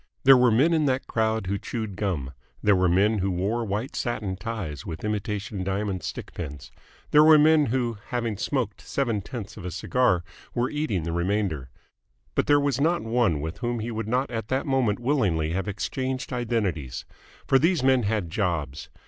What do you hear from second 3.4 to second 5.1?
white satin ties with